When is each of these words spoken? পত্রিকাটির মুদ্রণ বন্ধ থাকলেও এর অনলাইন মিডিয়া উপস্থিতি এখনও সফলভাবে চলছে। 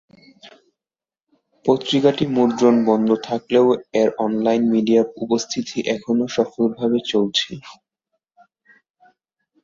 পত্রিকাটির 1.65 2.29
মুদ্রণ 2.37 2.75
বন্ধ 2.85 3.09
থাকলেও 3.27 3.67
এর 3.93 4.09
অনলাইন 4.25 4.63
মিডিয়া 4.73 5.01
উপস্থিতি 5.17 5.77
এখনও 5.95 6.25
সফলভাবে 6.35 6.99
চলছে। 7.11 7.51